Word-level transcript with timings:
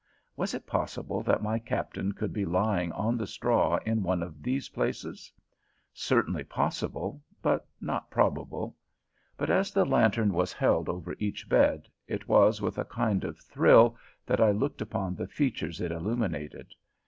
Was 0.35 0.55
it 0.55 0.65
possible 0.65 1.21
that 1.21 1.43
my 1.43 1.59
Captain 1.59 2.11
could 2.13 2.33
be 2.33 2.43
lying 2.43 2.91
on 2.93 3.17
the 3.17 3.27
straw 3.27 3.77
in 3.85 4.01
one 4.01 4.23
of 4.23 4.41
these 4.41 4.69
places? 4.69 5.31
Certainly 5.93 6.45
possible, 6.45 7.21
but 7.43 7.67
not 7.79 8.09
probable; 8.09 8.75
but 9.37 9.51
as 9.51 9.69
the 9.69 9.85
lantern 9.85 10.33
was 10.33 10.53
held 10.53 10.89
over 10.89 11.15
each 11.19 11.47
bed, 11.47 11.87
it 12.07 12.27
was 12.27 12.63
with 12.63 12.79
a 12.79 12.85
kind 12.85 13.23
of 13.23 13.37
thrill 13.41 13.95
that 14.25 14.41
I 14.41 14.49
looked 14.49 14.81
upon 14.81 15.13
the 15.13 15.27
features 15.27 15.79
it 15.79 15.91
illuminated. 15.91 16.73